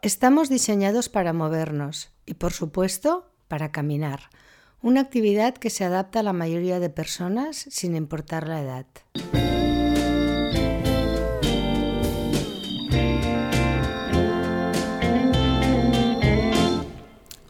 [0.00, 4.30] Estamos diseñados para movernos y, por supuesto, para caminar,
[4.80, 8.86] una actividad que se adapta a la mayoría de personas sin importar la edad.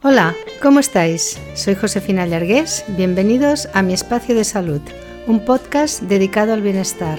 [0.03, 1.39] Hola, ¿cómo estáis?
[1.53, 4.81] Soy Josefina Llargués, bienvenidos a mi espacio de salud,
[5.27, 7.19] un podcast dedicado al bienestar.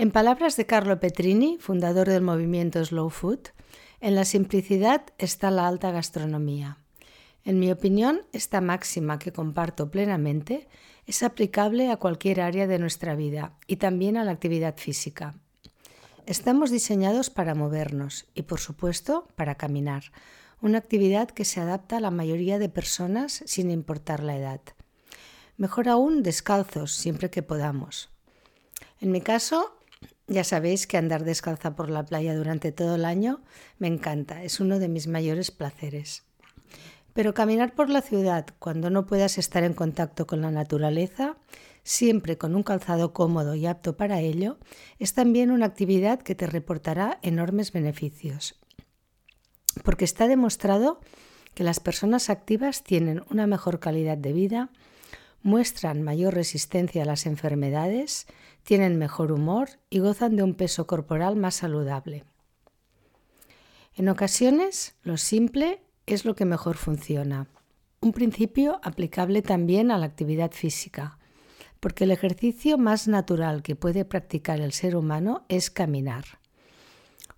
[0.00, 3.50] En palabras de Carlo Petrini, fundador del movimiento Slow Food,
[4.00, 6.78] en la simplicidad está la alta gastronomía.
[7.44, 10.68] En mi opinión, esta máxima que comparto plenamente
[11.04, 15.34] es aplicable a cualquier área de nuestra vida y también a la actividad física.
[16.24, 20.04] Estamos diseñados para movernos y, por supuesto, para caminar,
[20.62, 24.62] una actividad que se adapta a la mayoría de personas sin importar la edad.
[25.58, 28.08] Mejor aún descalzos siempre que podamos.
[29.02, 29.76] En mi caso,
[30.30, 33.42] ya sabéis que andar descalza por la playa durante todo el año
[33.78, 36.22] me encanta, es uno de mis mayores placeres.
[37.12, 41.36] Pero caminar por la ciudad cuando no puedas estar en contacto con la naturaleza,
[41.82, 44.58] siempre con un calzado cómodo y apto para ello,
[45.00, 48.54] es también una actividad que te reportará enormes beneficios.
[49.82, 51.00] Porque está demostrado
[51.54, 54.70] que las personas activas tienen una mejor calidad de vida,
[55.42, 58.26] muestran mayor resistencia a las enfermedades,
[58.62, 62.24] tienen mejor humor y gozan de un peso corporal más saludable.
[63.94, 67.48] En ocasiones, lo simple es lo que mejor funciona.
[68.00, 71.18] Un principio aplicable también a la actividad física,
[71.80, 76.24] porque el ejercicio más natural que puede practicar el ser humano es caminar.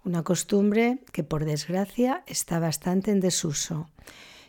[0.05, 3.89] Una costumbre que, por desgracia, está bastante en desuso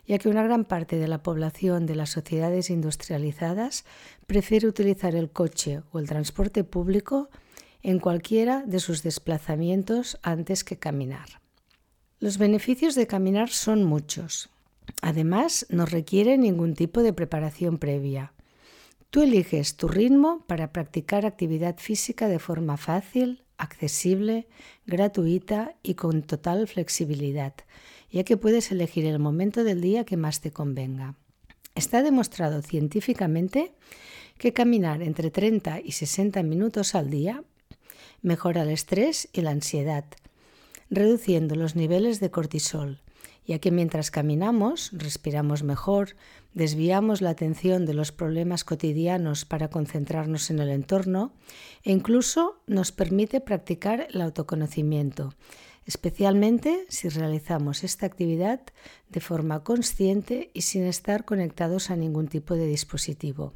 [0.06, 3.86] ya que una gran parte de la población de las sociedades industrializadas
[4.28, 7.30] prefiere utilizar el coche o el transporte público
[7.82, 11.42] en cualquiera de sus desplazamientos antes que caminar.
[12.20, 14.50] Los beneficios de caminar son muchos.
[15.02, 18.34] Además, no requiere ningún tipo de preparación previa.
[19.10, 24.48] Tú eliges tu ritmo para practicar actividad física de forma fácil, accesible,
[24.86, 27.54] gratuita y con total flexibilidad,
[28.14, 31.16] ya que puedes elegir el momento del día que más te convenga.
[31.76, 33.74] Está demostrado científicamente
[34.38, 37.44] que caminar entre 30 y 60 minutos al día
[38.22, 40.06] mejora el estrés y la ansiedad,
[40.90, 43.02] reduciendo los niveles de cortisol,
[43.46, 46.16] ya que mientras caminamos respiramos mejor,
[46.54, 51.34] desviamos la atención de los problemas cotidianos para concentrarnos en el entorno
[51.84, 55.34] e incluso nos permite practicar el autoconocimiento,
[55.86, 58.62] especialmente si realizamos esta actividad
[59.10, 63.54] de forma consciente y sin estar conectados a ningún tipo de dispositivo.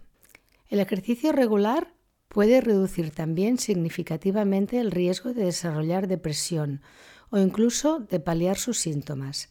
[0.69, 1.93] El ejercicio regular
[2.27, 6.81] puede reducir también significativamente el riesgo de desarrollar depresión
[7.29, 9.49] o incluso de paliar sus síntomas.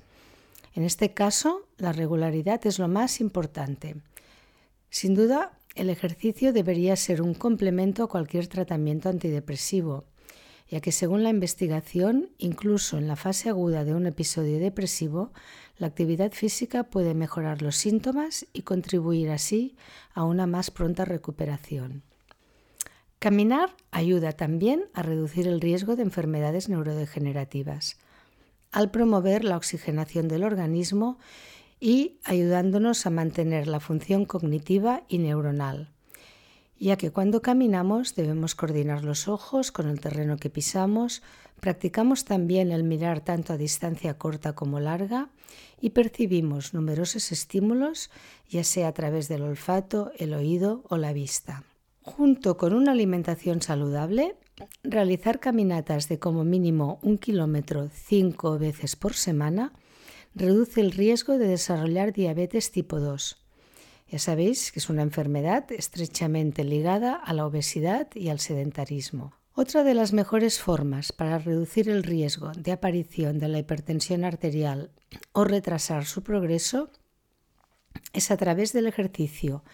[0.75, 3.97] En este caso, la regularidad es lo más importante.
[4.91, 10.05] Sin duda, el ejercicio debería ser un complemento a cualquier tratamiento antidepresivo
[10.69, 15.33] ya que según la investigación, incluso en la fase aguda de un episodio depresivo,
[15.79, 19.77] la actividad física puede mejorar los síntomas y contribuir así
[20.13, 22.03] a una más pronta recuperación.
[23.19, 27.97] Caminar ayuda también a reducir el riesgo de enfermedades neurodegenerativas,
[28.73, 31.19] al promover la oxigenación del organismo
[31.79, 35.96] y ayudándonos a mantener la función cognitiva y neuronal
[36.79, 41.23] ya que cuando caminamos debemos coordinar los ojos con el terreno que pisamos,
[41.61, 45.31] practicamos también el mirar tanto a distancia corta como larga
[45.81, 48.11] y percibimos numerosos estímulos,
[48.49, 51.65] ya sea a través del olfato, el oído o la vista.
[52.03, 54.37] Junto con una alimentación saludable,
[54.85, 59.73] realizar caminatas de como mínimo un kilómetro cinco veces por semana
[60.35, 63.46] reduce el riesgo de desarrollar diabetes tipo 2
[64.09, 69.35] ya sabéis que es una enfermedad estrechamente ligada a la obesidad y al sedentarismo.
[69.55, 74.91] Otra de las mejores formas para reducir el riesgo de aparición de la hipertensión arterial
[75.33, 76.91] o retrasar su progreso
[78.13, 79.65] es a través del ejercicio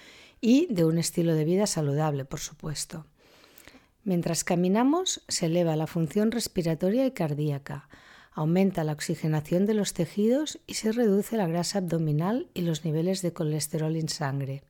[0.40, 3.06] y de un estilo de vida saludable, por supuesto.
[4.05, 7.88] Mientras caminamos se eleva la función respiratoria y cardíaca,
[8.34, 13.23] aumenta la oxigenación de los tejidos y se reduce la grasa abdominal y los niveles
[13.23, 14.62] de colesterol en sangre,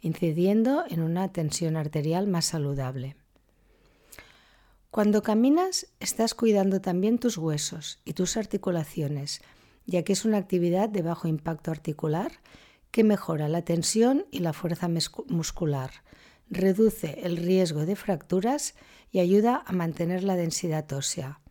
[0.00, 3.16] incidiendo en una tensión arterial más saludable.
[4.90, 9.40] Cuando caminas, estás cuidando también tus huesos y tus articulaciones,
[9.86, 12.32] ya que es una actividad de bajo impacto articular
[12.90, 14.88] que mejora la tensión y la fuerza
[15.28, 15.90] muscular,
[16.50, 18.74] reduce el riesgo de fracturas
[19.10, 21.41] y ayuda a mantener la densidad ósea.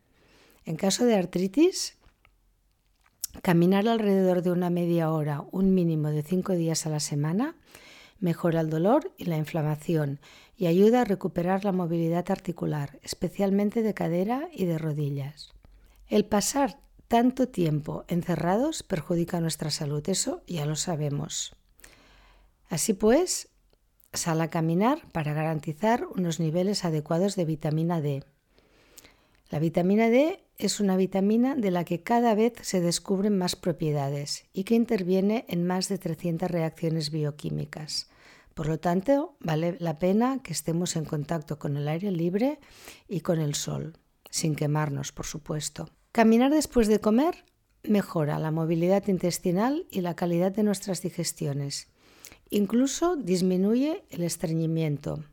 [0.65, 1.97] En caso de artritis,
[3.41, 7.55] caminar alrededor de una media hora, un mínimo de cinco días a la semana,
[8.19, 10.19] mejora el dolor y la inflamación
[10.55, 15.53] y ayuda a recuperar la movilidad articular, especialmente de cadera y de rodillas.
[16.07, 21.55] El pasar tanto tiempo encerrados perjudica nuestra salud, eso ya lo sabemos.
[22.69, 23.49] Así pues,
[24.13, 28.23] sal a caminar para garantizar unos niveles adecuados de vitamina D.
[29.51, 34.45] La vitamina D es una vitamina de la que cada vez se descubren más propiedades
[34.53, 38.09] y que interviene en más de 300 reacciones bioquímicas.
[38.53, 42.59] Por lo tanto, vale la pena que estemos en contacto con el aire libre
[43.09, 43.97] y con el sol,
[44.29, 45.89] sin quemarnos, por supuesto.
[46.13, 47.43] Caminar después de comer
[47.83, 51.89] mejora la movilidad intestinal y la calidad de nuestras digestiones.
[52.49, 55.25] Incluso disminuye el estreñimiento,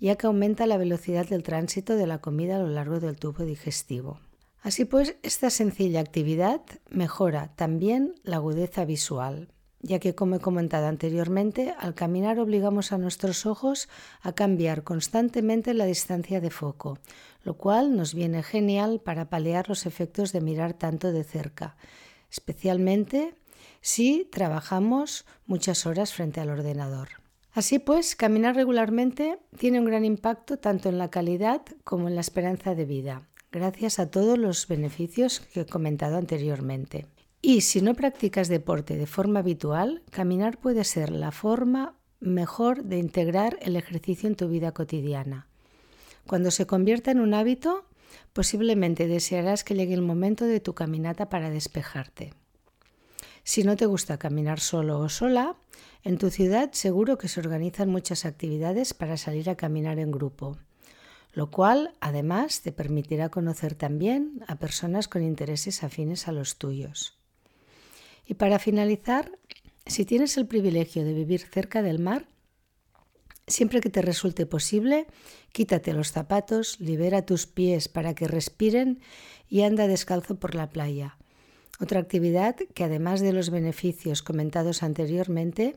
[0.00, 3.44] ya que aumenta la velocidad del tránsito de la comida a lo largo del tubo
[3.44, 4.18] digestivo.
[4.62, 6.60] Así pues, esta sencilla actividad
[6.90, 9.48] mejora también la agudeza visual,
[9.80, 13.88] ya que, como he comentado anteriormente, al caminar obligamos a nuestros ojos
[14.20, 16.98] a cambiar constantemente la distancia de foco,
[17.42, 21.76] lo cual nos viene genial para paliar los efectos de mirar tanto de cerca,
[22.30, 23.34] especialmente
[23.80, 27.08] si trabajamos muchas horas frente al ordenador.
[27.52, 32.20] Así pues, caminar regularmente tiene un gran impacto tanto en la calidad como en la
[32.20, 37.06] esperanza de vida, gracias a todos los beneficios que he comentado anteriormente.
[37.42, 42.98] Y si no practicas deporte de forma habitual, caminar puede ser la forma mejor de
[42.98, 45.48] integrar el ejercicio en tu vida cotidiana.
[46.26, 47.86] Cuando se convierta en un hábito,
[48.32, 52.34] posiblemente desearás que llegue el momento de tu caminata para despejarte.
[53.44, 55.56] Si no te gusta caminar solo o sola,
[56.02, 60.56] en tu ciudad seguro que se organizan muchas actividades para salir a caminar en grupo,
[61.32, 67.18] lo cual además te permitirá conocer también a personas con intereses afines a los tuyos.
[68.26, 69.38] Y para finalizar,
[69.86, 72.26] si tienes el privilegio de vivir cerca del mar,
[73.46, 75.06] siempre que te resulte posible,
[75.52, 79.00] quítate los zapatos, libera tus pies para que respiren
[79.48, 81.16] y anda descalzo por la playa.
[81.80, 85.76] Otra actividad que además de los beneficios comentados anteriormente,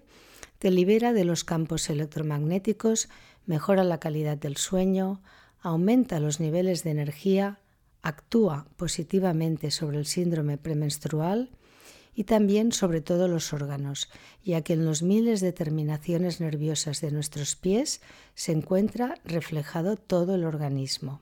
[0.59, 3.09] te libera de los campos electromagnéticos,
[3.45, 5.21] mejora la calidad del sueño,
[5.61, 7.59] aumenta los niveles de energía,
[8.01, 11.51] actúa positivamente sobre el síndrome premenstrual,
[12.15, 14.09] y también sobre todo los órganos,
[14.43, 18.01] ya que en los miles de terminaciones nerviosas de nuestros pies
[18.35, 21.21] se encuentra reflejado todo el organismo.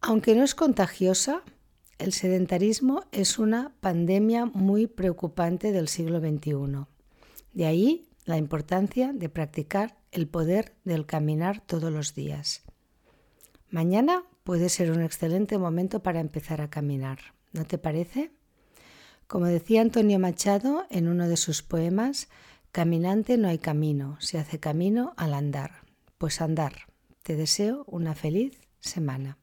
[0.00, 1.42] Aunque no es contagiosa,
[2.02, 6.86] el sedentarismo es una pandemia muy preocupante del siglo XXI.
[7.52, 12.62] De ahí la importancia de practicar el poder del caminar todos los días.
[13.70, 17.18] Mañana puede ser un excelente momento para empezar a caminar,
[17.52, 18.32] ¿no te parece?
[19.28, 22.28] Como decía Antonio Machado en uno de sus poemas,
[22.72, 25.84] caminante no hay camino, se hace camino al andar.
[26.18, 26.72] Pues andar.
[27.22, 29.38] Te deseo una feliz semana.